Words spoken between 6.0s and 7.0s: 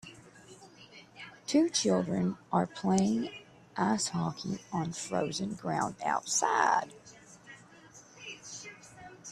outside.